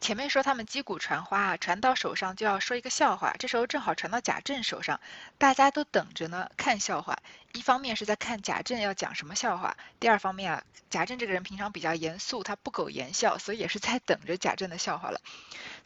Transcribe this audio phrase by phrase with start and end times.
[0.00, 4.98] 前面说他们击鼓传花啊，传到手上就要说一个笑话，这时候正好传到贾政手上，
[5.36, 7.18] 大家都等着呢看笑话。
[7.52, 15.20] 一方面是在看贾政要讲什么笑话，第二方面啊，贾政这个人平常比较严肃，他不苟言笑，所以也是在等着贾政的笑话了。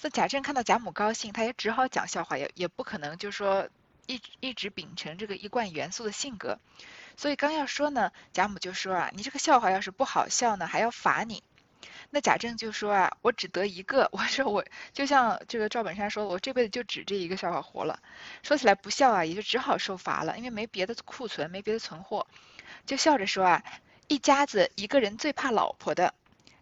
[0.01, 3.69] 那贾政看到贾母高兴，他也只好讲笑话，也也不可能就说
[4.07, 6.61] 一一直秉承这个一贯严肃的性格，
[7.17, 11.43] 所以刚要说呢，贾母就说啊，你这个笑话要是不好笑呢，还要罚你。
[12.15, 17.99] 那贾政就说啊，我只得一个， 我说我就像这个赵本山说，我这辈子就只这一个笑话活了。
[18.45, 22.29] 说起来不笑啊，也就只好受罚了，因为没别的库存，没别的存货，
[22.87, 23.65] 就笑着说啊，
[24.07, 26.15] 一家子一个人最怕老婆的。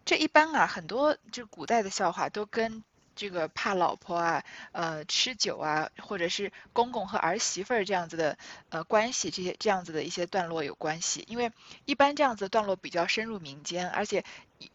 [0.05, 2.83] 这一般啊，很多就古代的笑话都跟。
[3.15, 8.39] 这个怕老婆啊，呃，吃酒啊，或者是公公和儿媳妇儿这样子的
[8.69, 11.23] 呃关系，这些这样子的一些段落有关系。
[11.27, 11.51] 因为
[11.85, 14.25] 一般这样子的段落比较深入民间，而且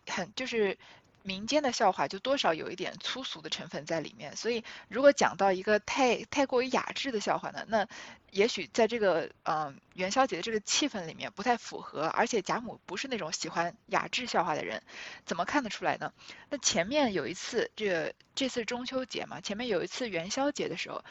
[0.07, 0.77] 很就是。
[1.25, 7.87] 民间的笑话就多少有一点粗俗的成分在里面，所以如果讲到一个太太过于雅致的笑话呢，那
[8.31, 14.83] 也许在这个嗯元宵节的这个气氛里面不太符合，而且贾母不是那种喜欢雅致笑话的人，
[15.27, 16.15] 怎么看得出来呢？
[16.49, 21.05] 那前面有一次这个这次中秋节嘛，前面有一次元宵节的时候。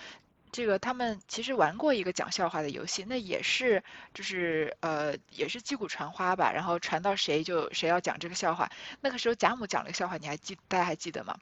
[0.57, 8.72] 这个他们其实玩过一个讲笑话的游戏，那也是就是呃也是击鼓传花吧，然后传到谁就谁要讲这个笑话。
[9.00, 11.38] 那个时候贾母讲了个笑话，你还记大家还记得吗？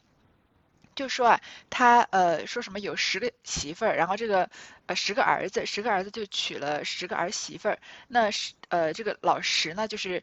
[0.96, 1.40] 就说啊，
[1.70, 4.50] 他呃说什么有十个媳妇儿，然后这个
[4.86, 10.22] 呃十个儿子，十个儿子就娶了十个儿媳妇儿，那是呃这个老十呢就是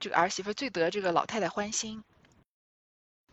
[0.00, 2.04] 这个儿媳妇最得这个老太太欢心。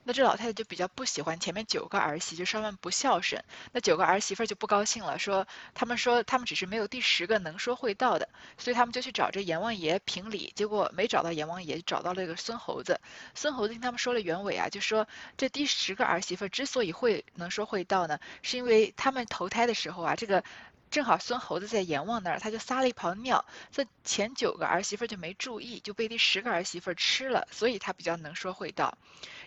[0.07, 3.43] 那这老太太就比较不喜欢前面九个儿媳，就稍微不孝顺。
[3.71, 8.29] 那九个儿媳妇就不高兴了，说他们说他们只是没有第十个能说会道的，
[8.59, 13.01] 所以他们就去找这阎王爷评理，结果没找到阎王爷，就找到了这个孙猴子。
[13.33, 20.43] 孙猴子听他们说了原委啊，就说这第十个儿媳妇之所以会能说会道呢，是因为他们投胎的时候啊，这个。
[20.91, 28.97] 正好孙猴子在阎王那儿，他就撒了一泡尿，这前九个儿媳妇就没注意，就被第十个儿媳妇吃了，所以他比较能说会道。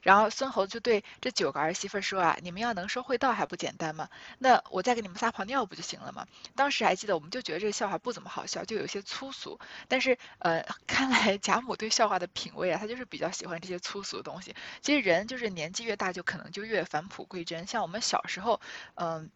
[0.02, 4.08] 然后孙猴子就对这九个儿媳妇说啊：“你们要能说会道还不简单吗？
[4.38, 9.58] 那我再给你们撒泡尿不就行了吗？”当时还记得，我们就觉得这个笑话不怎么好笑，就有些粗俗。
[9.88, 14.54] 但是呃， 看来贾母对笑话的品味啊，她就是比较喜欢这些粗俗的东西。
[14.82, 17.66] 其实人就是年纪越大，就可能就越返璞归真。
[17.66, 18.60] 像我们小时候，
[18.94, 19.30] 嗯。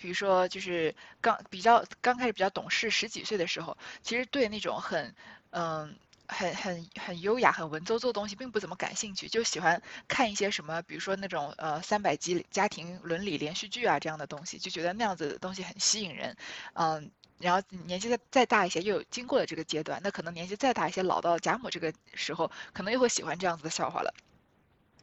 [0.00, 5.14] 比如说，就是刚比较刚开始比较懂事，十几岁的时候，其实对那种很
[5.50, 5.94] 嗯
[6.28, 16.36] 很很很优雅、很文绉绉的东西并不怎么感兴趣，就喜欢看一些什么，比如说那种呃三百集家庭伦理连续剧啊这样的东西，就觉得那样子的东西很吸引人，
[16.74, 24.12] 嗯，然后年纪再再大一些，又有经过了这个阶段，那可能年纪再大一些，老到贾母这个时候，可能又会喜欢这样子的笑话了。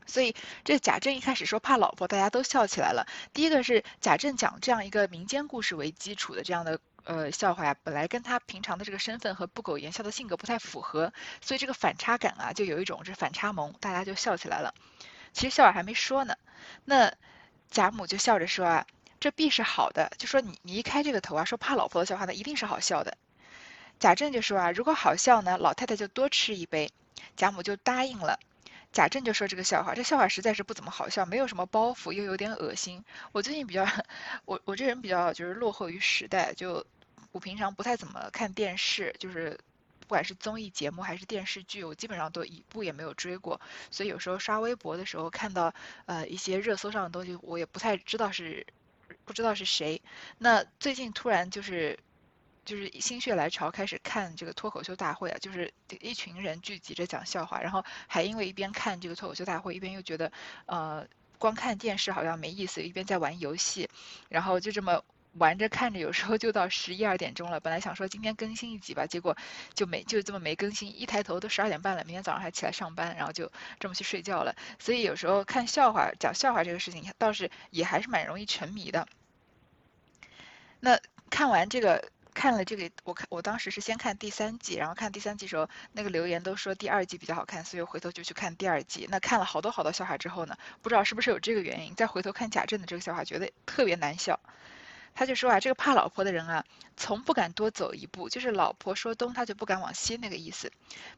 [0.06, 3.08] 所以这贾政一开始说怕老婆，大家都笑起来了。
[3.34, 14.74] 第一个是贾政讲这样一个民间故事为基础的这样的呃笑话呀，本来跟他平常的这个身份和不苟言笑的性格不太符合，所以这个反差感啊，就有一种这反差萌，大家就笑起来了。
[15.34, 16.36] 其实笑话还没说呢，
[16.86, 17.14] 那
[17.70, 18.86] 贾母就笑着说啊，
[19.20, 23.18] 这必是好的，就说你你一开这个头啊，说怕老婆的笑话，那一定是好笑的。
[24.00, 26.92] 贾政就说啊，如果好笑呢，老太太就多吃一杯。
[27.36, 28.40] 贾母就答应了。
[28.94, 33.04] 贾政就说这个笑话，这笑话实在是不怎么好笑，没有什么包袱，又有点恶心。
[33.32, 33.86] 我最近比较，
[34.46, 36.86] 我我这人比较就是落后于时代，就
[37.32, 39.60] 我平常不太怎么看电视，就是
[40.00, 43.60] 不管是综艺节目还是电视剧，我基本上都一部也没有追过。
[43.90, 45.74] 所以有时候刷微博的时候看到
[46.06, 48.66] 呃一些热搜上的东西，我也不太知道是
[49.26, 50.02] 不知道是谁。
[50.38, 51.98] 那最近突然就是。
[52.66, 60.32] 就是心血来潮开始看这个脱口秀大会啊，就是一群人聚集着讲笑话，然后还因为一边看这个脱口秀大会，一边又觉得
[60.66, 61.06] 呃
[61.38, 63.90] 光看电视好像没意思，一边在玩游戏，
[64.30, 67.60] 然后就这么玩着看着，有时候就到十一二点钟了。
[67.60, 69.36] 本来想说今天更新一集吧，结果
[69.74, 74.56] 就没就这么没更新，一抬头都十二点半了，明天早上还起来上班，然后就这么去睡觉了。
[74.80, 79.06] 所以有时候看笑话讲笑话这个事情倒是也还是蛮容易沉迷的。
[80.80, 80.98] 那
[81.30, 82.10] 看完这个。
[82.34, 89.08] 看了这个，我看我当时是先看第三季，然后看第三季时候那个留言都说第二季比较好看，所以回头就去看第二季。
[89.10, 94.40] 那看了好多好多笑话之后呢，不知道是不是有这个原因，再回头看贾政的这个笑话，觉得特别难笑。
[95.16, 96.66] 他就说啊，这个怕老婆的人啊，
[96.98, 100.72] 从不敢多走一步，就是老婆说东，他就不敢往西那个意思。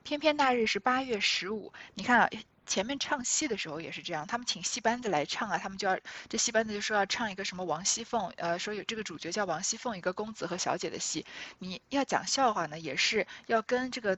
[0.04, 2.30] 偏偏那日是八月十五，你看啊。
[2.66, 11.26] 前面唱戏的时候也是这样，他们请戏班子来唱啊，他们就要这戏班子就说要唱一个什么王熙凤，呃，说有这个主角叫王熙凤，一个公子和小姐的戏。
[11.60, 14.18] 你要讲笑话呢，也是要跟这个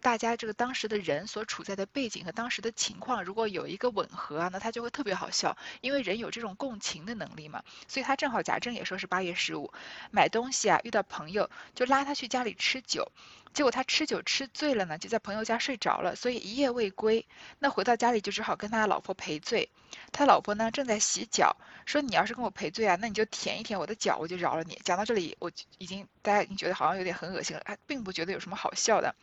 [0.00, 7.64] 大家这个当时的人所处在的背景和当时的情况，如果有一个吻合啊，那他就会特别好笑，因为人有这种共情的能力嘛。
[7.88, 9.72] 所以他正好贾政也说是八月十五
[10.10, 13.10] 买东西啊，遇到朋友就拉他去家里吃酒。
[13.52, 17.26] 结果他吃酒吃醉了呢，就在朋友家睡着了，所以一夜未归。
[17.58, 19.70] 那回到家里就只好跟他老婆赔罪。
[20.12, 21.56] 他老婆呢正在洗脚，
[21.86, 24.78] 说你要是跟我赔罪啊，那你就舔一舔我的脚，我就饶了你。
[24.84, 29.14] 讲到这里，我已经大家已经觉得好像有点很恶心了，他并不觉得有什么好笑的。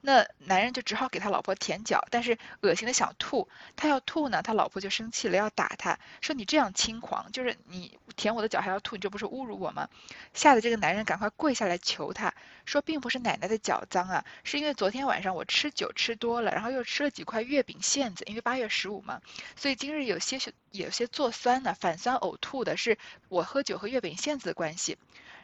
[0.00, 3.48] 那男人就只好给他老婆舔脚，但是恶心的想吐。
[3.76, 9.88] 他要吐呢，他老婆就生气了，要打他，说你这样轻狂，就是你舔我的脚还要吐，你这不是侮辱我吗？
[10.34, 12.34] 吓得这个男人赶快跪下来求他，
[12.64, 19.20] 说并不是奶奶的脚脏啊，是因为昨天晚上我吃酒吃多了，然后又吃了几块月饼馅子，因为八月十五嘛，
[19.56, 20.38] 所以今日有些
[20.70, 22.96] 有些做酸呢，反酸呕吐的是
[23.28, 24.96] 我喝酒和月饼馅子的关系。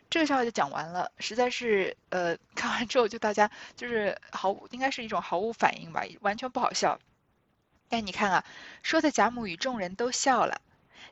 [0.09, 6.99] 这个笑话就讲完了，实在是呃，看完之后就大家就是毫无应该是一种毫无反应吧，完全不好笑。
[7.91, 8.45] 但你看啊，
[8.83, 10.63] 说的贾母与众人都笑了，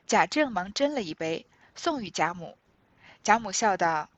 [0.07, 1.45] 贾政忙斟了一杯
[1.75, 2.57] 送与贾母，
[3.21, 4.09] 贾母笑道：“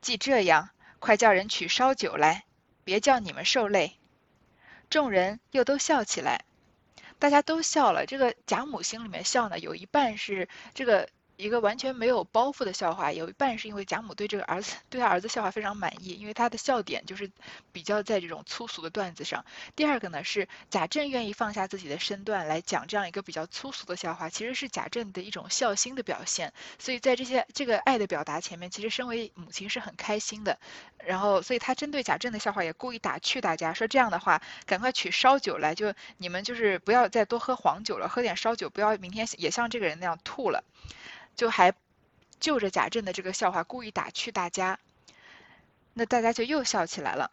[0.00, 2.44] 既这样，快叫人取烧酒来，
[2.84, 3.98] 别叫你们受累。”
[4.88, 6.44] 众人又都笑起来，
[7.18, 8.06] 大家都笑了。
[8.06, 11.08] 这个贾母心里面笑呢，有一半是这个。
[11.40, 17.30] 一个完全没有包袱的笑话，有一半是因为贾母对这个儿子对他儿子笑话非常满意，因为他的笑点就是
[17.72, 19.44] 比较在这种粗俗的段子上。
[19.74, 26.52] 第二个呢是贾政愿意放下自己的身段来讲这样一个比较粗俗的笑话，其实是贾政的一种孝心的表现。
[26.78, 30.58] 所以在这些这个爱的表达前面，其实身为母亲是很开心的。
[30.98, 40.62] 然后，所以他针对贾政的笑话也故意打趣大家说这样的话，赶快取烧酒来，就你们就是不要再多喝黄酒了，喝点烧酒，不要明天也像这个人那样吐了。
[41.40, 41.72] 就还
[42.38, 44.78] 就着贾政的这个笑话故意打趣大家，
[45.94, 47.30] 那大家就又笑起来了。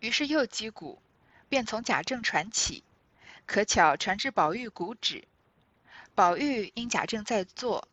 [0.00, 1.00] 于是又击鼓，
[1.48, 2.82] 便从贾政传起，
[3.46, 5.28] 可巧传至宝玉鼓止。
[6.16, 7.86] 宝玉因贾政在坐，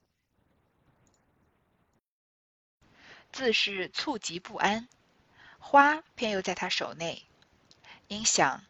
[3.31, 4.87] 自是猝急不安。
[5.59, 7.23] 花偏又在他手内，
[8.07, 8.63] 因想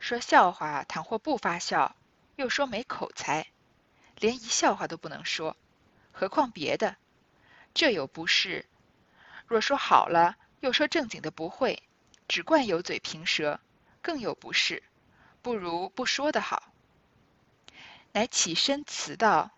[0.00, 1.94] 说笑话，倘或不发笑，
[2.34, 3.46] 又说没口才。
[4.20, 5.56] 连一笑话都不能说，
[6.12, 6.96] 何况别的？
[7.74, 8.66] 这有不是。
[9.46, 11.82] 若说好了，又说正经的不会，
[12.26, 13.60] 只惯油嘴平舌，
[14.02, 14.82] 更有不是。
[15.40, 16.72] 不如不说的好。
[18.12, 19.52] 乃起身辞道：“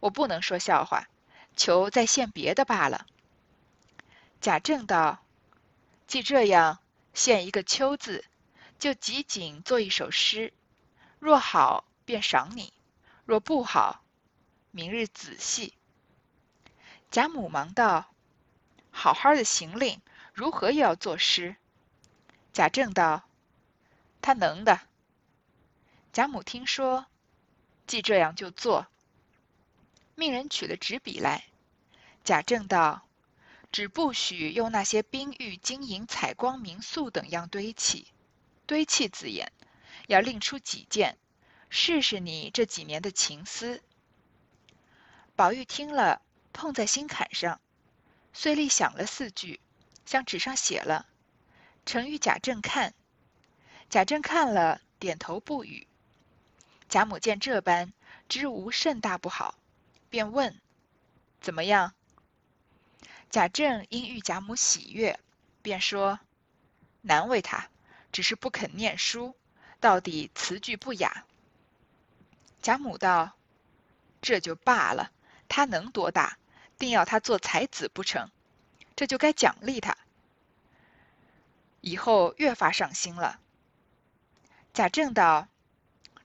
[0.00, 1.08] 我不能说笑话，
[1.56, 3.06] 求再现别的罢了。”
[4.40, 5.24] 贾政道
[6.06, 6.78] ：“既这样，
[7.14, 8.24] 现一个秋字，
[8.78, 10.52] 就即景做一首诗。
[11.18, 12.72] 若好，便赏你。”
[13.28, 14.02] 若不好，
[14.70, 15.74] 明日仔细。
[17.10, 18.14] 贾母忙道
[18.90, 20.00] ：“好好的行令，
[20.32, 21.56] 如何也要作诗？”
[22.54, 23.28] 贾政道
[24.22, 24.80] ：“他能的。”
[26.10, 27.04] 贾母听说，
[27.86, 28.86] 既这样就做，
[30.14, 31.44] 命人取了纸笔来。
[32.24, 33.06] 贾政道
[33.70, 38.10] ：“只不许用那些冰玉、金银、彩光、明素等样堆砌，
[38.64, 39.52] 堆砌字眼，
[40.06, 41.18] 要另出几件。”
[41.70, 43.82] 试试你这几年的情思。
[45.36, 46.22] 宝玉听了，
[46.52, 47.60] 碰在心坎上，
[48.32, 49.60] 遂立想了四句，
[50.04, 51.06] 向纸上写了，
[51.86, 52.94] 呈与贾政看。
[53.88, 55.86] 贾政看了，点头不语。
[56.88, 57.92] 贾母见这般，
[58.28, 59.54] 知无甚大不好，
[60.10, 60.58] 便问
[61.40, 61.94] ：“怎么样？”
[63.30, 65.20] 贾政因遇贾母喜悦，
[65.62, 66.18] 便说
[67.02, 67.68] ：“难为他，
[68.10, 69.36] 只是不肯念书，
[69.80, 71.26] 到底词句不雅。”
[72.68, 73.32] 贾母道
[74.20, 75.10] ：“这就罢了，
[75.48, 76.36] 他能多大？
[76.76, 78.28] 定要他做才子不成？
[78.94, 79.96] 这就该奖励他，
[81.80, 83.40] 以后越发上心了。”
[84.74, 85.48] 贾政道：“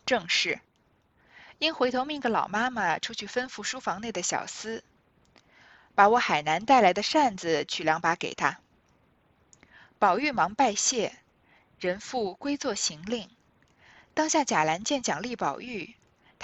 [0.06, 0.60] 正是，
[1.60, 4.82] 应回头命个老妈妈出去吩咐书房内的小厮，
[5.96, 8.60] 把我海南带来的扇子取两把给他。”
[9.98, 11.14] 宝玉忙拜谢，
[11.80, 13.30] 人复归坐行令。
[14.14, 15.96] 当下贾兰见奖励宝玉。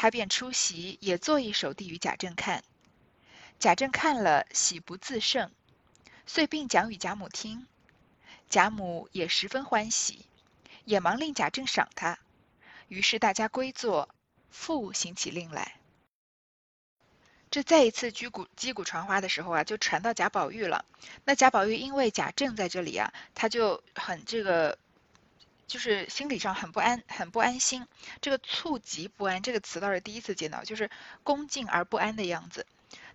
[0.02, 2.64] 他便出席，也作一首递与贾政看。
[3.60, 5.52] 贾政看了，喜不自胜，
[6.26, 7.68] 遂并讲与贾母听。
[8.48, 10.26] 贾母也十分欢喜，
[10.86, 12.18] 也忙令贾政赏他。
[12.88, 14.08] 于是大家归坐，
[14.50, 15.76] 复行起令来。
[17.52, 20.86] 这再一次击鼓击鼓传花的时候啊，就传到贾宝玉了。
[21.26, 24.80] 那贾宝玉因为贾政在这里啊，他就很这个。
[25.70, 27.88] 就是心理上很不安，很不安心。
[28.20, 30.90] 这个“猝急不安”这个词倒是第一次见到，就是
[31.24, 32.66] 恭敬而不安的样子。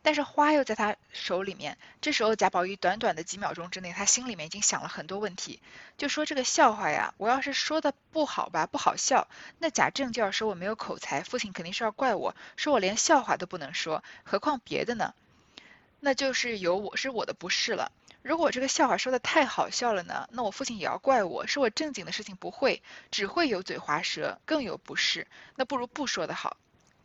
[0.02, 1.76] 但是花又在他手里面。
[2.00, 5.60] 这时候贾宝玉短短的几秒钟之内，他心里面已经想了很多问题，
[5.98, 9.26] 就说这个笑话呀，我要是说的不好吧，不好笑，
[9.58, 15.12] 那贾政就要说我没有口才，父亲肯定是要怪我，说我连笑话都不能说，何况别的呢？
[16.00, 17.90] 那就是有我是我的不是了。
[18.24, 25.26] 如果这个笑话说的太好笑了呢，那我父亲也要怪我，说我正经的事情不会，只会油嘴滑舌，更有不是，
[25.56, 26.56] 那不如不说的好。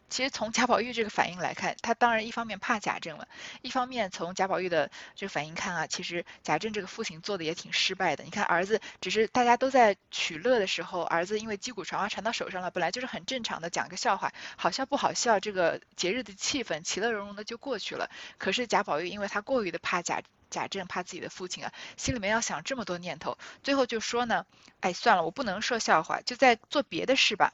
[0.10, 3.28] 其实从贾宝玉这个反应来看，他当然一方面怕贾政了，
[3.62, 8.24] 一方面从贾宝玉的这个反应看啊，其实贾政这个父亲做的也挺失败的。
[8.24, 18.10] 你看儿子只是大家都在取乐的时候，儿子因为击鼓传花传到手上了，本来就是很正常的讲个笑话，好笑不好笑，这个节日的气氛其乐融融的就过去了。
[18.38, 20.22] 可是贾宝玉因为他过于的怕贾。
[20.50, 24.48] 贾政怕自己的父亲啊，心里面要想这么多念头，最后就说呢，
[24.80, 27.54] 哎，算了，我不能说笑话，就在做别的事吧。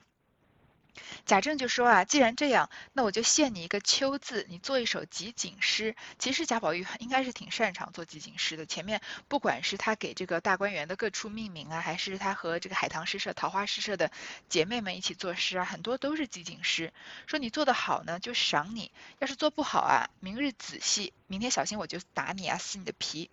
[1.25, 5.95] 贾政就说啊，既然这样，那我就献你一个秋字，你做一首集锦诗。
[6.19, 8.65] 其实贾宝玉应该是挺擅长做集锦诗的。
[8.65, 14.11] 前面不管是他给这个大观园的各处命名啊，还是他和这个海棠诗社、桃花诗社的
[14.49, 16.93] 姐妹们一起作诗啊，很多都是集锦诗。
[17.27, 23.29] 说你做得好呢，就赏你；要是做不好啊，明日仔细，明天小心我就打你啊，撕你的皮。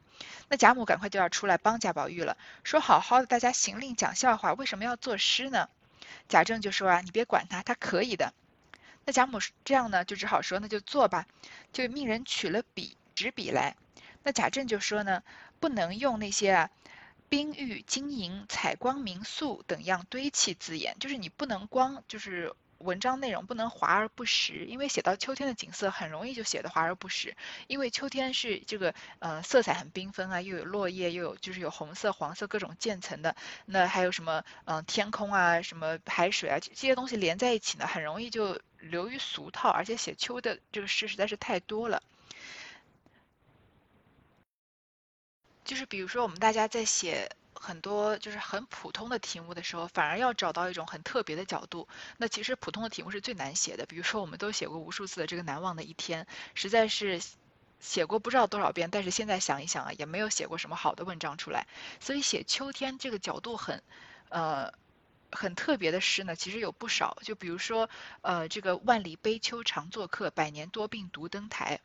[0.48, 5.68] 那贾母赶快就要出来帮贾宝玉了，说好好的大家行令讲笑话，为什么要作诗呢？
[6.28, 8.32] 贾政就说啊，你别管他，他可以的。
[9.04, 11.26] 那贾母这样呢，就只好说那就做吧，
[11.72, 13.76] 就命人取了笔纸笔来。
[14.22, 15.22] 那贾政就说呢，
[15.60, 16.70] 不能用那些啊
[17.28, 22.54] 冰玉晶莹彩光明素等样堆砌字眼，就是你不能光就是。
[22.82, 27.36] 文章内容不能华而不实，因为写到秋天的景色很容易就写的华而不实。
[27.66, 33.34] 因为秋天是这个呃色彩很缤纷啊，又有落叶，又有就是有红色、黄色各种渐层的。
[33.66, 39.70] 那还有什么嗯天空啊，什么海水啊，这些东西连在一起呢，很容易就流于俗套。
[39.70, 42.02] 而且写秋的这个诗实在是太多了。
[45.64, 47.30] 就是比如说我们大家在写。
[47.62, 51.86] 很多就是很普通的题目的时候，反而要找到一种很特别的角度。
[52.16, 53.86] 那其实普通的题目是最难写的。
[53.86, 57.22] 比如说，我们都写过无数次的这个难忘的一天，实在是
[57.78, 61.68] 写过不知道多少遍，但是现在想一想啊，也没有写过什么好的文章出来。
[62.00, 63.80] 所以写秋天这个角度很，
[64.28, 64.72] 呃，
[65.30, 67.18] 很特别的诗呢，其实有不少。
[67.22, 67.88] 就比如说，
[68.22, 71.78] 呃，这个万里悲秋常作客，百年多病独登台，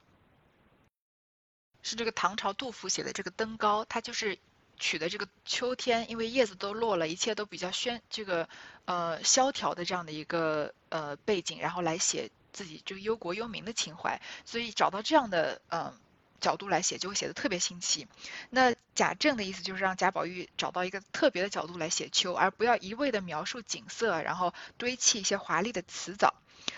[1.84, 4.40] 是这个唐朝杜甫写的这个登高，它就是。
[4.80, 8.48] 取的这个秋天，因为叶子都落了，一切都比较喧，这个
[8.86, 15.94] 呃萧条的这样的一个呃背景，然后来写自己这个忧国忧民的情怀，所以找到这样的呃
[16.40, 18.08] 角度来写，就会写的特别新奇。
[18.50, 26.36] 那贾政的意思就是让贾宝玉找到一个特别的角度来写秋，而不要一味的描述景色，然后堆砌一些华丽的词藻，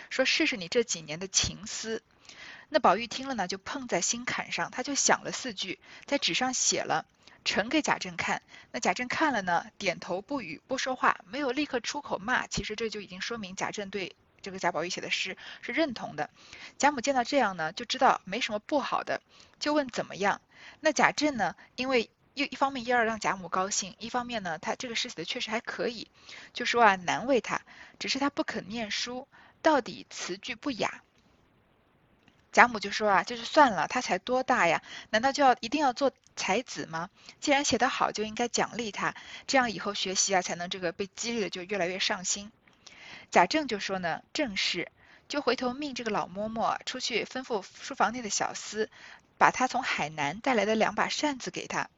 [0.10, 2.02] 说试试你这几年的情思。
[2.70, 7.06] 那宝玉听了呢，就碰在心坎上，他就想了四句，在纸上写了。
[7.50, 12.46] 呈给贾政看，那贾政看了呢，点头不语，不说话，没有立刻出口骂。
[12.46, 16.30] 其实这就已经说明贾政对这个贾宝玉写的诗是认同的。
[16.78, 19.20] 贾母见到这样呢，就知道没什么不好的，
[19.60, 20.42] 就问怎么样。
[20.80, 26.08] 那贾政呢，因为又一方面要让贾母高兴，一方面呢，他这个诗写的确实还可以，
[26.54, 27.62] 就说啊难为他，
[27.98, 29.28] 只是他不肯念书，
[29.64, 31.02] 到底词句不雅。
[32.52, 34.82] 贾母就说啊，就是算了，他才多大呀？
[35.12, 37.10] 难道就要一定要做才子吗？
[37.40, 39.16] 既然写得好，就应该奖励他，
[39.48, 42.52] 这样以后学习啊，才能这个被激励的就越来越上心。
[43.32, 44.92] 贾政就说呢，正是，
[45.28, 48.88] 就回头命这个老嬷嬷出去吩咐书房内的小厮，
[49.38, 51.90] 把他从海南带来的两把扇子给他。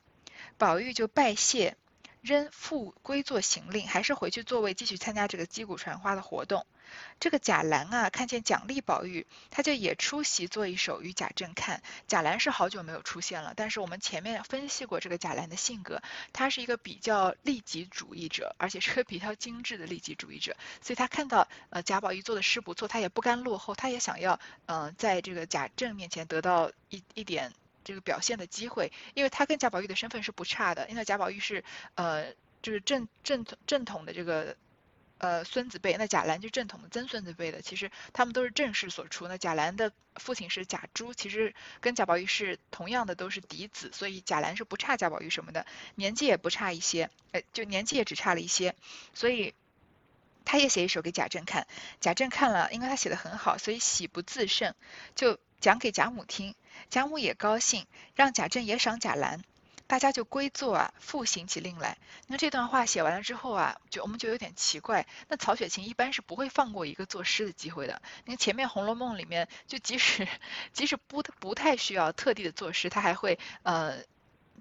[0.58, 1.78] 宝玉就拜谢，
[2.22, 6.66] 仍复归做行令，还是回去座位继续参加这个击鼓传花的活动。
[7.22, 11.82] 这个贾兰啊，看见奖励宝玉，他就也出席做一首与贾政看。
[12.08, 16.02] 贾兰是好久没有出现了，但是我们前面分析过这个贾兰的性格，
[16.34, 20.58] 他是一个比较利己主义者，而且是个比较精致的利己主义者。
[20.82, 31.64] 所以他看到呃贾宝玉做的诗不错，他也不甘落后，他也想要嗯在这个贾政面前得到一一点这个表现的机会，因为他跟贾宝玉的身份是不差的，因为贾宝玉是
[31.96, 32.26] 呃
[32.62, 34.56] 就是正正正统的这个。
[35.24, 39.28] 呃，孙子辈，那贾兰就正统的曾孙子辈的，其实他们都是正室所出。
[39.28, 48.74] 那贾兰的父亲是贾珠，其实跟贾宝玉是同样的，都是嫡子，所以贾兰是不差贾宝玉什么的，年纪也不差一些，呃，就年纪也只差了一些，
[49.14, 49.54] 所以
[50.44, 51.68] 他也写一首给贾政看，
[52.00, 54.74] 贾政看了，因为他写的很好，所以喜不自胜，
[55.14, 56.56] 就讲给贾母听，
[56.90, 57.86] 贾母也高兴，
[58.16, 59.42] 让贾政也赏贾兰。
[59.88, 61.98] 大家就归坐啊，复行起令来。
[62.28, 65.06] 那这段话写完了之后啊，就我们就有点奇怪。
[65.28, 68.02] 那曹雪芹一般是不会放过一个作诗的机会的。
[68.24, 70.26] 你看前面《红楼梦》里面，就即使
[70.72, 73.98] 即使不不太需要特地的作诗，他还会呃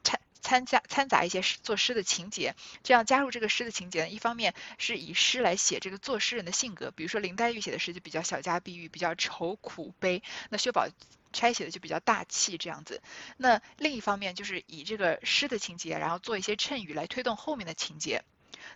[0.02, 2.56] 掺参加掺杂一些作诗的情节。
[2.82, 10.24] 这样加入这个诗的情节呢，一方面是以诗来写这个作诗人的性格，比如说林黛玉写的诗就比较小家碧玉，比较愁苦悲。
[10.48, 10.88] 那薛宝。
[11.32, 13.02] 拆写的就比较大气这样子，
[13.36, 18.22] 那另一方面就是以这个诗的情节，然后做一些衬语来推动后面的情节。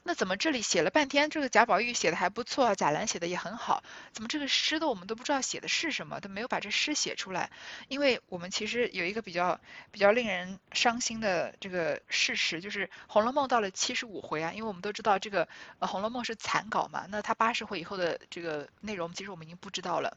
[0.02, 3.82] 那怎么这里写了半天，这个贾宝玉写的还不错，贾兰写的也很好，
[4.12, 7.50] 怎么这个诗的我们都不知道写的是什么，都没有把这诗写出来？
[7.88, 20.16] 因为我们其实有一个比较比较令人伤心的这个事实，就是《红楼梦》到了七十五回啊，因为我们都知道这个呃《红楼梦》是残稿嘛，那它八十回以后的这个内容，其实我们已经不知道了。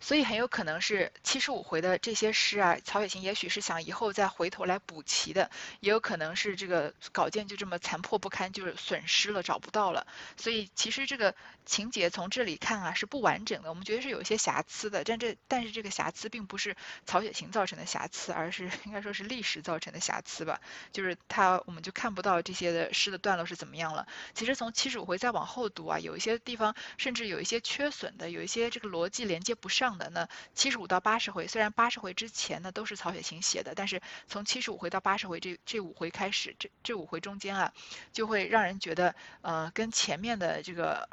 [0.00, 10.06] 所以很有可能是七十五回的这些诗啊，曹雪芹也许是想以后再回头来补齐的，也有可能是这个稿件就这么残破不堪，就是损失了，找不到了。
[10.38, 11.34] 所以其实这个
[11.66, 15.04] 情节从这里看啊是不完整的，我们觉得是有一些瑕疵的。
[15.04, 20.60] 但这但是这个瑕疵并不是曹雪芹造成的瑕疵，而是 应该说是历史造成的瑕疵吧。
[20.92, 24.06] 就是他我们就看不到这些的诗的段落是怎么样了。
[24.34, 29.89] 其实从七十五回再往后读啊，有一些地方甚至有一些缺损的，有一些这个逻辑连接不上。
[29.98, 37.72] 的那七十五到八十回，虽然八十回之前呢都是曹雪芹写的，但是从七十五回到八十回这这五回开始，这这五回中间啊，
[38.12, 41.08] 就会让人觉得呃跟前面的这个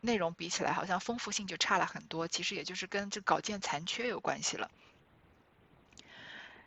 [0.00, 2.28] 内容比起来，好像丰富性就差了很多。
[2.28, 4.70] 其实也就是跟这稿件残缺有关系了。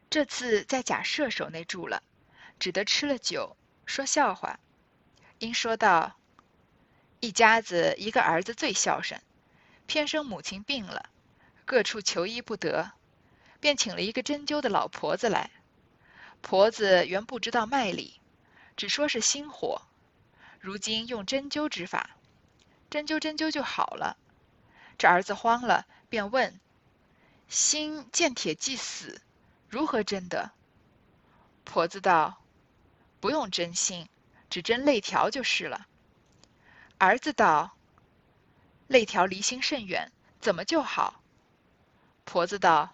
[0.10, 2.02] 这次在贾赦手内住了，
[2.58, 4.60] 只得吃了酒，说笑话，
[5.38, 6.18] 因说道
[7.22, 9.22] ：“一家子一个儿子最孝顺，
[9.86, 11.10] 偏生母亲病了。”
[11.70, 12.94] 各处求医不得，
[13.60, 15.52] 便请了一个针灸的老婆子来。
[16.42, 18.20] 婆子原不知道脉理，
[18.76, 19.84] 只说是心火。
[20.60, 22.18] 如今用针灸之法，
[22.90, 24.18] 针灸针灸就好了。
[24.98, 26.60] 这儿子慌了，便问
[27.48, 29.22] ：“心见铁即死，
[29.70, 30.50] 如何针的？”
[31.66, 32.42] 婆子道
[33.22, 34.10] ：“不用针心，
[34.50, 35.86] 只针肋条就是了。”
[36.98, 37.78] 儿子道
[38.90, 41.18] ：“肋条离心甚远，怎么就好？”
[42.30, 42.94] 婆子道：“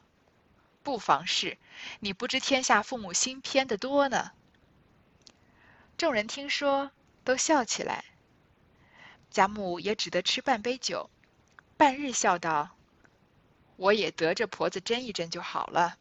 [0.81, 1.57] 不妨事，
[1.99, 4.31] 你不知天下父母心偏的多呢。”
[5.99, 6.91] 众人听说，
[7.25, 8.05] 都笑起来。
[9.29, 11.09] 贾母也只得吃半杯酒，
[11.75, 12.77] 半日笑道
[13.75, 15.97] ：“我也得这婆子斟一斟就好了。”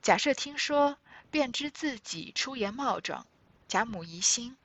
[0.00, 0.98] 贾赦听说，
[1.32, 3.26] 便知自己出言冒状，
[3.66, 4.56] 贾母疑心，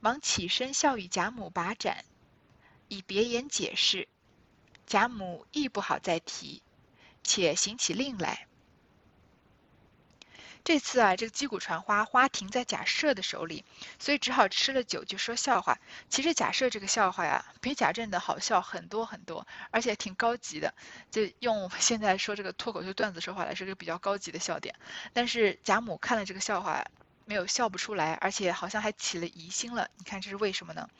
[0.00, 2.04] 忙起身笑与贾母把盏，
[2.88, 4.08] 以别言解释。
[4.88, 6.60] 贾母亦不好再提。
[7.22, 8.46] 且行起令来。
[10.62, 13.64] 这次啊，这个击鼓传花，花停在贾赦的手里，
[13.98, 15.78] 所以只好吃了酒就说笑话。
[16.10, 20.74] 其实贾赦这个笑话呀，比贾政的好笑很多很多，而且挺高级的。
[21.10, 24.74] 就用现在说这个脱口秀段子说话来，是个比较高级的笑点。
[25.12, 26.84] 但是贾母看了这个笑话。
[27.30, 29.88] 没有笑不出来，而且好像还起了疑心了。
[29.98, 30.90] 你看这是为什么呢？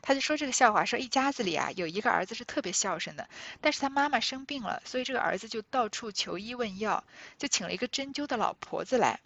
[0.00, 3.28] 他就说这个笑话，说一家子里啊有一个儿子是特别孝顺的，
[3.60, 7.02] 但是他妈妈生病了，所以这个儿子就到处求医问药，
[7.36, 9.18] 就请了一个针灸的老婆子来。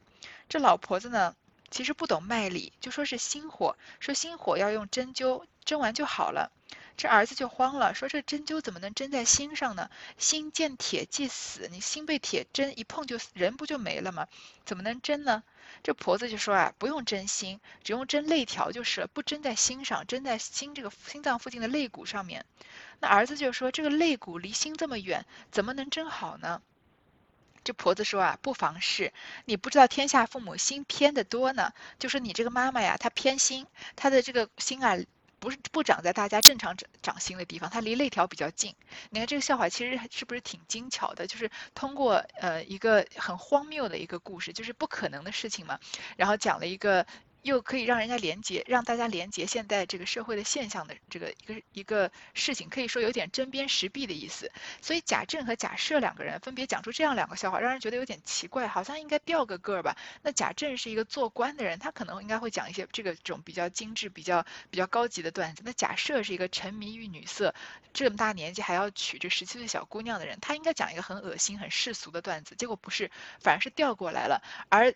[0.49, 1.37] 这老婆子呢，
[1.71, 6.51] 其实不懂脉理，就说是心火，说心火要用针灸，针完就好了。
[6.97, 9.91] 这儿子就慌了，说这针灸怎么能针在心上呢？
[10.17, 14.27] 心见铁即死，你心被铁针一碰就死人不就没了吗？
[14.65, 15.43] 怎么能针呢？
[15.83, 22.47] 这婆子就说啊，不用针心，只用针肋条就是了，不针在心上，针在心这个心脏附近的肋骨上面。
[23.01, 26.63] 那儿子就说，这个肋骨离心这么远，怎么能针好呢？
[27.63, 29.13] 这婆子说啊，不妨事，
[29.45, 34.97] 你不知道天下父母心偏的多呢，就说你这个妈妈呀，她偏心，她的这个心啊。
[35.39, 38.75] 不是不长在大家正常长长心的地方，它离肋条比较近。
[39.11, 41.27] 你看这个笑话其实是不是挺精巧的？
[41.27, 45.79] 就是通过呃一个很荒谬的一个故事，就是不可能的事情嘛，
[46.17, 47.07] 然后讲了一个。
[47.47, 54.51] 又可以让人家连接，让大家连接现在这个社会的现象的这个一个一个事情，可以说有点针砭时弊的意思。
[54.83, 59.97] 所以贾政和贾赦两个人分别讲出这样两个笑话，让人觉得有点奇怪，好像应该调个个儿吧。
[60.23, 65.63] 那贾政是一个做官的人，他可能应该会讲一些这个这种比较精致、比较比较高级的段子。
[65.65, 67.55] 那贾赦是一个沉迷于女色，
[67.93, 74.93] 这么大年纪还要娶这十七岁小姑娘的人，他应该讲一个很恶心、很世俗的段子，结果不是，反而是调过来了，而。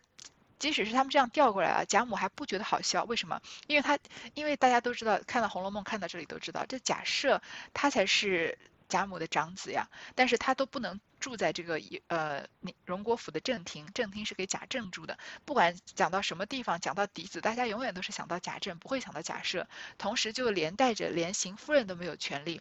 [0.61, 3.40] 即使是他们这样调过来啊，贾母还不觉得好笑，为什么？
[3.66, 3.99] 因为他，
[4.35, 7.40] 因为大家都知道，看到《红楼梦》看到这里都知道，这贾赦
[7.75, 8.57] 他才是
[8.88, 12.46] 贾母的长子呀，但是他都不能住在这个呃
[12.85, 15.18] 荣国府的正厅，正厅是给贾政住的。
[15.44, 19.64] 不管讲到什么地方，讲到嫡子，大家永远都是想到贾政，不会想到贾赦。
[19.96, 22.61] 同时就连带着连邢夫人都没有权利。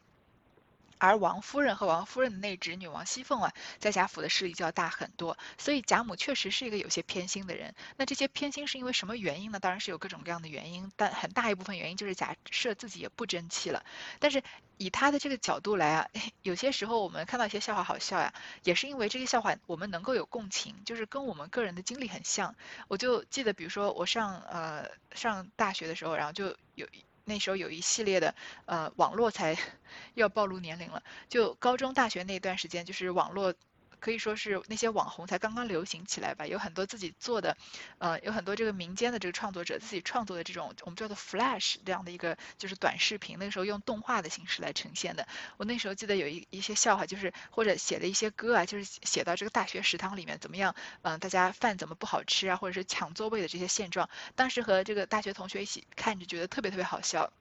[0.99, 7.73] 而王夫人和王夫人的内侄女王熙凤啊，在贾府的势力就要大很多，所以贾母确实是一个有些偏心的人。
[7.97, 9.59] 那这些偏心是因为什么原因呢？
[9.59, 13.83] 当然是有各种各样的原因，但很大一部分原因就是贾赦自己也不争气了。
[14.19, 14.43] 但是
[14.77, 16.07] 以他的这个角度来啊，
[16.43, 18.33] 有些时候我们看到一些笑话好笑呀，
[18.63, 22.55] 也是因为这些笑话我们能够有共情，就是跟我们个人的经历很像。
[22.89, 26.85] 我就记得，比如说我上呃上大学的时候，然后就有。
[27.29, 29.55] 那时候有一系列的，呃，网络才
[30.15, 31.01] 要暴露年龄了。
[31.29, 33.53] 就高中、大学那段时间，就是网络
[33.99, 36.47] 可以说是那些网红才刚刚流行起来吧。
[36.47, 37.55] 有很多自己做的，
[37.97, 45.27] 呃，有很多这个民间的这个创作者自己创作的这种我们叫做 Flash 这样的一个就是短视频，那个时候用动画的形式来呈现的。
[45.57, 54.09] 我那时候记得有一一些笑话，就是或者写的一些歌啊，就是写到这个大学食堂里面怎么样，嗯，大家饭怎么不好吃啊，或者是抢座位的这些现状。
[54.35, 57.31] 当时和这个大学同学一起看着，觉得特别特别好笑。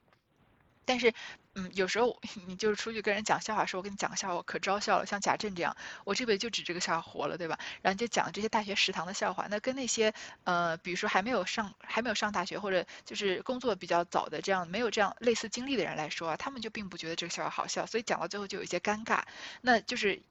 [0.85, 1.13] 但是，
[1.59, 2.17] 嗯，有时候
[2.47, 5.05] 你就是出去跟人讲笑话，说我跟你讲个笑话，可招笑了。
[5.05, 7.59] 像贾政这样，我这辈子就指这个笑话活了，对吧？
[7.81, 9.47] 然后就讲这些大学食堂的笑话。
[9.49, 10.13] 那跟那些，
[10.45, 19.23] 呃，比如说还没有上还没有上大学，或者就是工作比较早的这样没有这样类似经历的人来说啊，他们就并不觉得这个笑话好笑，所以讲到最后就有一些尴尬。
[19.61, 20.21] 那就是。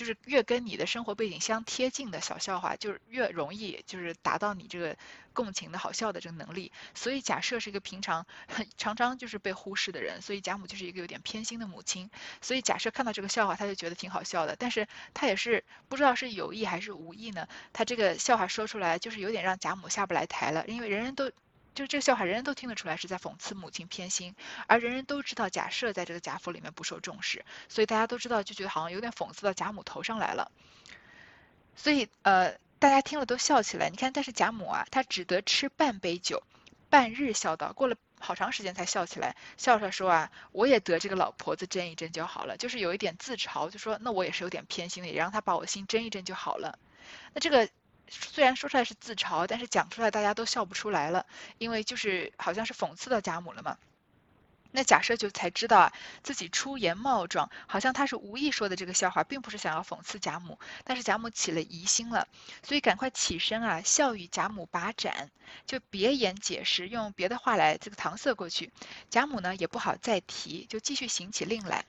[0.00, 4.96] 就是越跟你的生活背景相贴近的小笑话，就是越容易就是达到你这个
[5.34, 6.72] 共情的好笑的这个能力。
[6.94, 8.24] 所以假设是一个平常
[8.78, 12.10] 常常就是被忽视的人，所以贾母就是一个有点偏心的母亲。
[12.40, 17.46] 所以假设看到这个笑话，他就觉得挺好笑的，但是他也是不知道是有意还是无意呢。
[17.74, 21.30] 他这个笑话说出来，就是有点让贾母下不来台了，因为人人都。
[21.74, 24.34] 就这个笑话，人人都听得出来是在讽刺母亲偏心，
[24.66, 30.50] 而人人都知道贾赦在这个贾府里面不受重视，所以大家都知道，就觉得好像有点讽刺到贾母头上来了。
[31.76, 33.88] 所以呃，大家听了都笑起来。
[33.88, 36.42] 你看，但是贾母啊，她只得吃半杯酒，
[36.90, 46.78] 半日笑道，过了好长时间才笑起来，笑着说啊，我也得这个老婆子争一争就好了，就是有一点自嘲，就说那我也是有点偏心的，也让他把我心争一争就好了。
[47.32, 47.68] 那这个。
[48.10, 51.24] 虽然说出来是自嘲，但是讲出来大家都笑不出来了，
[51.58, 53.78] 因为就是好像是讽刺到贾母了嘛。
[54.72, 55.92] 那贾赦就才知道啊，
[56.22, 62.28] 自己出言冒撞，好像他是无意说的这个笑话，并不是想要讽刺贾母，但是贾母起了疑心了，
[62.62, 65.30] 所以赶快起身啊，笑语贾母把盏，
[65.66, 68.72] 就别言解释，用别的话来这个搪塞过去。
[69.08, 71.84] 贾母呢也不好再提，就继续行起令来。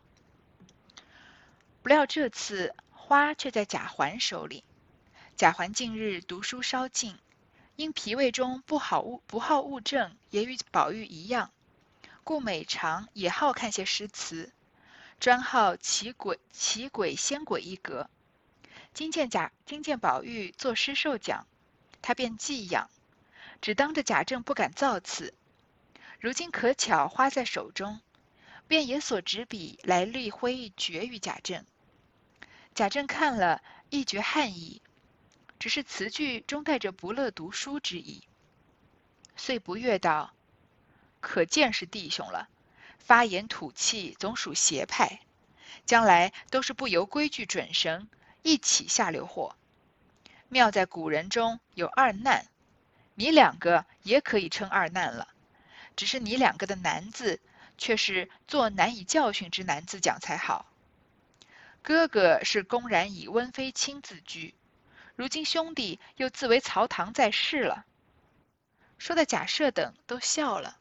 [1.84, 4.64] 不料这次花却在贾环手里。
[5.42, 7.18] 贾环近日读书稍进，
[7.76, 11.50] 因脾胃中不好物不好物证，也与宝玉一样，
[12.24, 14.54] 故每常也好看些诗词，
[15.20, 18.08] 专好奇鬼奇鬼仙鬼一格。
[18.94, 21.48] 今见贾今见宝玉作诗受奖，
[22.04, 22.92] 他便寄养，
[23.62, 25.34] 只当着贾政不敢造次。
[26.20, 28.00] 如今可巧花在手中，
[28.68, 31.66] 便也所执笔来立挥绝于贾政。
[32.76, 34.84] 贾政看了，亦觉汗意。
[35.62, 38.24] 只是词句中带着不乐读书之意，
[39.36, 40.34] 遂不悦道
[41.22, 42.50] ：“可见是弟兄了，
[42.98, 45.20] 发言吐气总属邪派，
[45.86, 48.10] 将来都是不由规矩准绳，
[48.42, 49.56] 一起下流货。
[50.50, 52.48] 妙在古人中有二难，
[53.14, 55.28] 你两个也可以称二难了，
[55.96, 57.40] 只是你两个的难字，
[57.78, 60.66] 却是做难以教训之难字讲才好。
[61.84, 64.56] 哥哥是公然以温妃亲自居。”
[65.22, 67.86] 如今兄弟又自为曹堂在世了，
[68.98, 70.80] 说的贾赦等都笑了。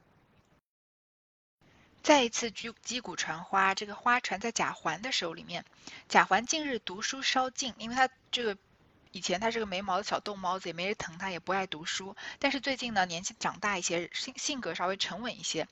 [2.02, 5.66] 再一次击击鼓传花，这个花传在贾环的手里面。
[6.08, 8.56] 贾环近日读书稍进，因为他这个
[9.12, 12.16] 以前他是个没毛的小逗猫子，也没人疼他，也不爱读书。
[12.38, 15.68] 但是最近呢，年纪长大一些，性性格稍微沉稳一些。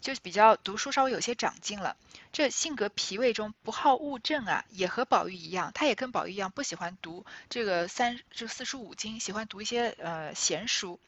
[0.00, 1.96] 就比较读书稍微有些长进了，
[2.32, 10.98] 这性格脾胃中不好物证啊，也和宝玉一样，他也跟宝玉一样不喜欢读这个三这四书五经，喜欢读一些呃闲书。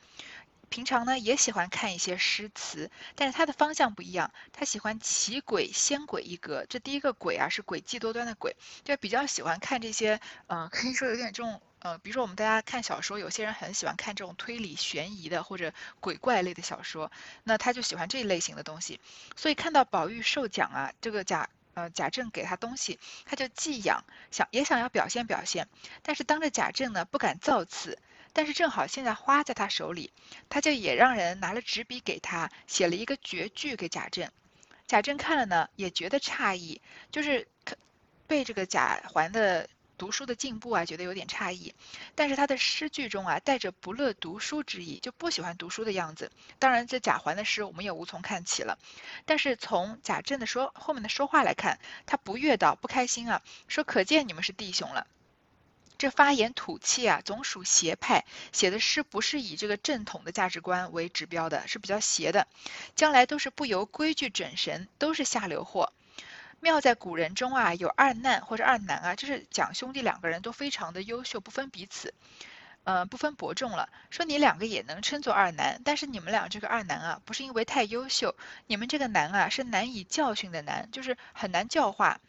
[0.68, 6.64] 平常呢也喜欢看一些诗词，但是他的方向不一样，他喜欢奇鬼仙鬼一格。
[6.66, 11.61] 这第一个鬼啊是诡计多端的鬼，就比较喜欢看这些，嗯，可以说有点这种。
[11.83, 17.11] 呃，比如说我们大家看小说，有些人很喜欢看这种推理悬疑的或者鬼怪类的小说，
[17.42, 19.01] 那他就喜欢这一类型的东西。
[19.35, 25.66] 所以看到宝玉受奖啊，这个贾呃贾政给他东西，他就寄养，想也想要表现表现，
[26.03, 27.99] 但是当着贾政呢不敢造次。
[28.33, 30.12] 但是正好现在花在他手里，
[30.49, 34.31] 他就也让人拿了纸笔给他写了一个绝句给贾政。
[34.87, 37.49] 贾政看了呢，也觉得诧异，就是
[38.29, 39.68] 被这个贾环的
[40.03, 41.73] 读书的进步啊，觉得有点诧异。
[42.17, 46.33] 但是他的诗句中啊，带着不乐读书之意，就不喜欢读书的样子。
[46.59, 48.81] 当然，这贾环的诗我们也无从看起了。
[49.25, 55.07] 但是从贾政的说后面的说话来看，他不悦道，不开心啊，说可见你们是弟兄了。
[55.99, 62.49] 这发言土气啊，总属邪派写的诗，不是以这个正统的价值观为指标的，是比较邪的。
[62.97, 65.93] 将来都是不由规矩整神，都是下流货。
[66.62, 72.14] 妙在古人中啊，有二难或者二难啊，就是讲兄弟两个人都非常的优秀，不分彼此，
[72.85, 73.88] 呃，不分伯仲了。
[74.11, 78.37] 说你两个也能称作二难，但是你们俩这个二难啊，不是因为太优秀，
[78.68, 82.20] 你们这个难啊，是难以教训的难，就是很难教化。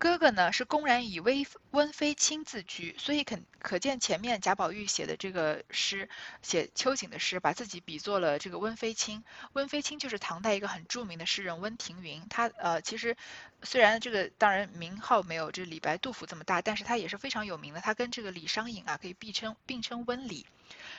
[0.00, 6.08] 哥哥呢是公然以温温妃卿自居，所以可可见前面贾宝玉写的这个诗，
[6.40, 9.22] 写秋瑾的诗，把自己比作了这个温妃卿。
[9.52, 13.14] 温妃卿就是唐代一个很著名的诗人温庭筠，他呃其实
[13.62, 17.82] 虽然这个当然名号没有这李白、杜甫这么大，但是他也是非常有名的。
[17.82, 20.46] 他跟这个李商隐啊可以并称并称温李。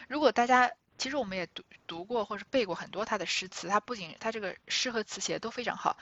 [0.09, 5.97] 如果大家其实我们也读读过或者背过很多他的诗词，他不仅他这个诗和词写的都非常好。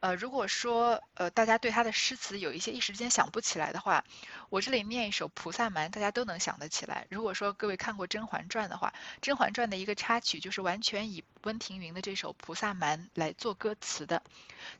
[0.00, 4.04] 呃，如果说呃大家对他的诗词有一些一时间想不起来的话，
[4.48, 7.06] 我这里念一首《菩萨蛮》，大家都能想得起来。
[7.10, 14.22] 如果说各位看过《甄嬛传》的话，《甄嬛传》的一个插曲就是完全以温庭筠的这首《菩萨蛮》来做歌词的，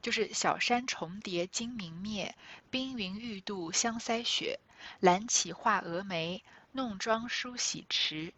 [0.03, 2.37] 就是小山重叠金明灭，
[2.71, 4.61] 冰云欲度香腮雪，
[5.01, 8.33] 懒起画蛾眉，弄妆梳洗迟，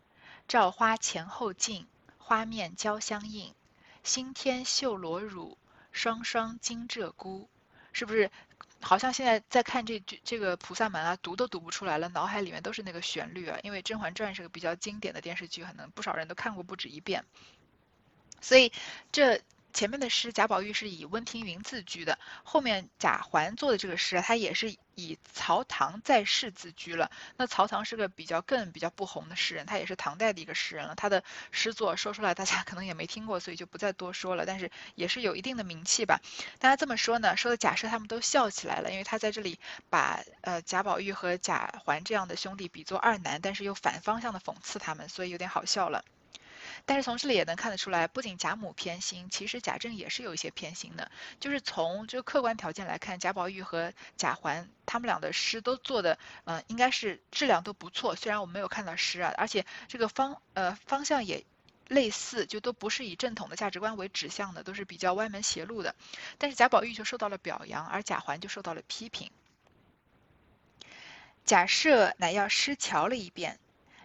[0.49, 3.55] 照花前后镜，花面交相映，
[4.03, 5.59] 新添绣罗乳。
[5.93, 7.47] 双双金鹧鸪，
[7.93, 8.31] 是不是？
[8.81, 13.59] 好像现在在看这句这个菩萨蛮啊，读都读不出来了，脑海里面都是那个旋律啊。
[13.63, 17.25] 因为《甄嬛传》是个比较经典的电视剧，可能不少人都看过不止一遍，
[18.41, 18.73] 所以
[19.13, 19.41] 这。
[19.73, 27.11] 前面的诗贾宝玉是以温庭筠自居的，后面贾环做的这个诗啊，他也是以曹唐在世自居了。
[27.37, 30.95] 那曹唐是个比较更比较不红的诗人，他也是唐代的一个诗人了。
[30.95, 34.45] 他的诗作说出来大家 可能也没听过，所以就不再多说了。
[34.45, 36.21] 但是也是有一定的名气吧。
[36.59, 46.05] 大家这么说呢，说的贾赦他们都笑起来了，因为他在这里把呃贾宝玉和贾环这样的兄弟比作二男，但是又反方向的讽刺他们，所以有点好笑了。
[46.87, 51.11] 但是从这里也能看得出来，不仅贾母偏心，其实贾政也是有一些偏心的。
[51.39, 58.17] 就是从这个客观条件来看，贾宝玉和贾环他们俩的诗都做的，嗯，应该是质量都不错。
[58.17, 61.45] 虽然我没有看到诗啊，而且这个方呃方向也
[61.89, 65.95] 类似，就都不是以正统的价值观为指向的，都是比较歪门邪路的。
[66.39, 69.31] 但是贾宝玉就受到了表扬，而贾环就受到了批评。
[71.45, 73.59] 贾赦乃要诗瞧了一遍，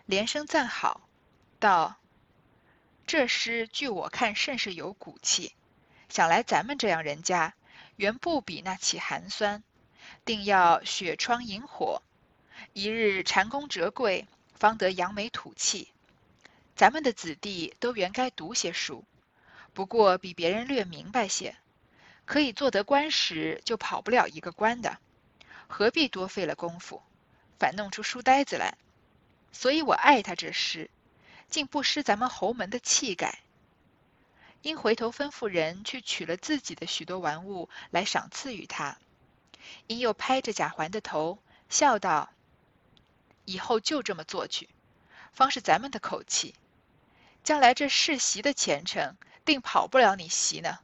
[0.05, 1.07] 连声赞好，
[1.59, 1.97] 道。
[3.07, 5.53] 这诗据我看甚是有骨气，
[6.09, 7.53] 想来咱们这样人家，
[7.97, 9.63] 原不比那起寒酸，
[10.25, 12.01] 定要雪窗萤火，
[12.73, 15.91] 一日蟾宫折桂，方得扬眉吐气。
[16.75, 19.05] 咱们的子弟都原该读些书，
[19.73, 21.55] 不过比别人略明白些，
[22.25, 24.97] 可以做得官时就跑不了一个官的，
[25.67, 27.03] 何必多费了功夫，
[27.59, 28.75] 反弄出书呆子来？
[29.51, 30.89] 所以我爱他这诗。
[31.55, 33.39] 竟不失咱们侯门的气概。
[34.61, 38.97] 因回头吩咐人去取了自己的许多玩物来赏赐于他，
[39.87, 41.39] 因又拍着贾环的头，
[41.69, 42.29] 笑道
[43.45, 44.67] ：“以后就这么做去，
[45.31, 46.55] 方是咱们的口气。
[47.41, 49.15] 将来这世袭的前程，
[49.45, 50.79] 定跑不了你袭呢。”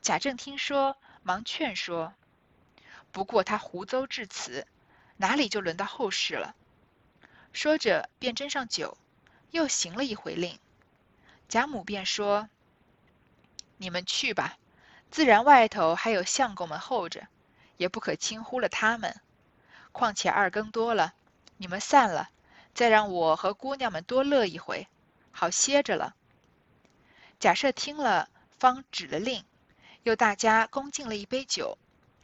[0.00, 2.14] 贾政听说，忙劝说
[3.10, 4.68] ：“不过他胡诌至此，
[5.16, 6.54] 哪里就轮到后事了？”
[7.52, 8.96] 说着，便斟上酒。
[9.50, 10.58] 又行了一回令，
[11.48, 12.48] 贾母便说
[13.78, 14.58] ：“你们去吧，
[15.10, 17.26] 自然外头还有相公们候着，
[17.76, 19.20] 也不可轻忽了他们。
[19.92, 21.14] 况且二更多了，
[21.56, 22.30] 你们散了，
[22.74, 24.86] 再让我和姑娘们多乐一回，
[25.32, 26.14] 好歇着了。”
[27.40, 29.44] 贾赦听了，方止了令，
[30.04, 31.76] 又大家恭敬了一杯酒，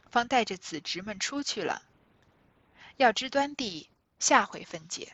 [0.09, 1.81] 方带着子侄们出去了。
[2.95, 5.13] 要知端地，下回分解。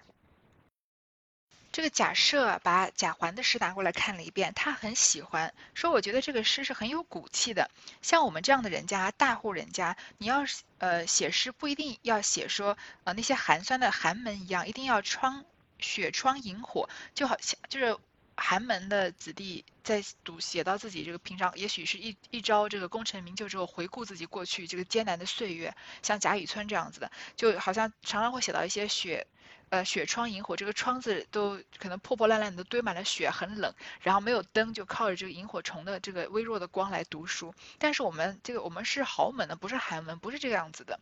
[1.73, 7.71] 这个贾赦把贾环的诗拿过来看了一遍，他很喜欢，说我觉得这个诗是很有骨气的。
[8.03, 15.45] 像我们这样的人家，大户人家，你要是呃写诗，不一定要写说呃那些寒酸的寒门一样，一定要窗
[15.79, 17.97] 雪窗萤火，就好像就是
[18.35, 29.27] 寒门的子弟在读写到自己这个平常，也许是一一朝这个功成名就之后，回顾自己过去这个艰难的岁月，像贾雨村这样子的，就好像常常会写到一些雪，
[29.69, 37.53] 呃，雪窗萤火，这个窗子都可能破破烂烂的，堆满了雪，很冷，然后没有灯，就靠着这个萤火虫的这个微弱的光来读书。
[37.77, 40.99] 但是我们这个我们是豪门的，不是寒门，不是这个样子的，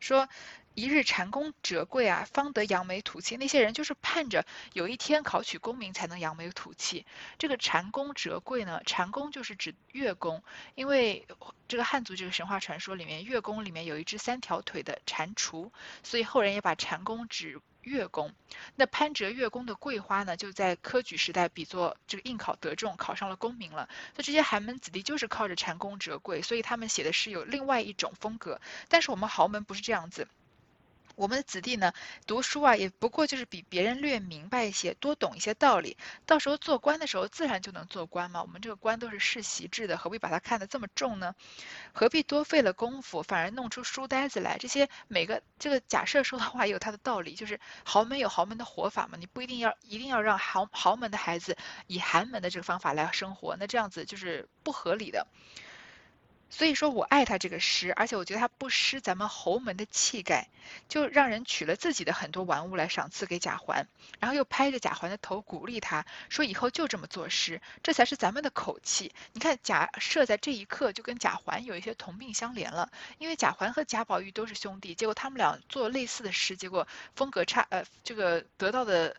[0.00, 0.28] 说。
[0.74, 3.36] 一日蟾宫折桂啊，方得扬眉吐气。
[3.36, 7.04] 那些人就是盼着有一天考取功名才能扬眉吐气。
[7.36, 10.40] 这个蟾宫折桂呢，蟾宫就是指月宫，
[10.76, 11.26] 因为
[11.66, 15.72] 这个汉族这个神话传说里面，月宫里面有一只三条腿的蟾蜍，
[16.04, 18.32] 所以后人也把蟾宫指月宫。
[18.76, 23.88] 那攀折月宫的桂花呢，就在科举时代比作这个应考得中，考上了功名了。
[24.14, 28.60] 那这些寒门子弟就是靠着蟾宫折桂，所以他们写的是有另外一种风格。
[28.88, 30.28] 但是我们豪门不是这样子。
[31.18, 31.92] 我们的子弟呢，
[32.28, 35.96] 读书啊，也不过就是比别人略明白一些，多懂一些道理。
[36.24, 38.40] 到时候做官的时候，自然就能做官嘛。
[38.40, 41.34] 我们这个官都是世袭制的，何必把它看得这么重呢？
[41.92, 44.58] 何必多费了功夫，反而弄出书呆子来？
[44.58, 51.56] 这些每个这个假设说的话也有它的道理，就是豪门有豪门的活法嘛，你不一定要一定要让豪豪门的孩子
[51.88, 55.26] 以寒门的这个方法来生活，那这样子就是不合理的。
[56.50, 60.48] 所以说我爱他这个诗，而且我觉得他不失咱们侯门的气概，
[60.88, 63.86] 就让人取了自己的很多玩物来赏赐给贾环，
[64.18, 69.12] 然后又拍着贾环的头鼓励他说以后就这么作诗，这才是咱们的口气。
[69.32, 79.16] 你看贾赦在这一刻就跟贾环有一些同病相怜了，因为贾环和贾宝玉都是兄弟，结果他们俩做类似的诗，结果风格差，呃，这个得到的。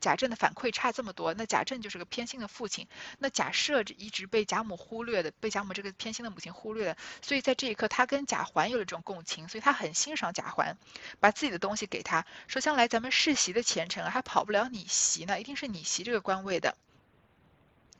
[0.00, 10.76] 贾政的反馈差这么多，那贾政就是个偏心的父亲，那贾赦一直被贾母忽略的，被贾母这个偏心的母亲忽略的，所以在这一刻，他跟贾环有了这种共情，所以他很欣赏贾环，
[11.20, 16.76] 把自己的东西给他说，将来咱们世袭的前程还跑不了你袭呢，一定是你袭这个官位的。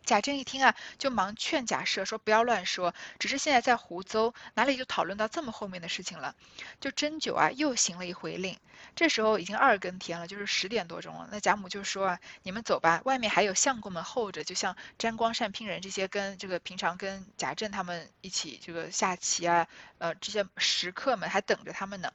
[0.04, 6.34] 贾政一听啊，就忙劝贾赦说：“不要乱说，只是现在在湖州，哪里就讨论到这么后面的事情了？”
[6.80, 8.58] 就斟酒啊，又行了一回令。
[8.96, 11.28] 这时候已经二更天了，就是十点多钟了。
[11.30, 22.10] 那贾母就说啊：“你们走吧，外面还有相公们候着，就像沾光善聘人这些跟这个平常跟贾政他们一起这个下棋啊，呃，这些食客们还等着他们呢。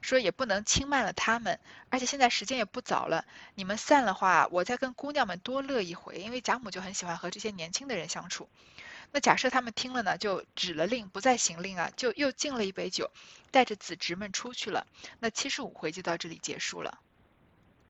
[0.00, 1.58] 说也不能轻慢了他们，
[1.90, 8.48] 而且现在时间也不早了，你们散了话，我再跟姑娘们多乐一回，因为贾母就很喜欢和。”和这些年轻的人相处，
[9.10, 13.10] 那假设他们听了呢，就指了令，不再行令啊，就又敬了一杯酒，
[13.50, 14.86] 带着子侄们出去了。
[15.18, 17.00] 那七十五回就到这里结束了。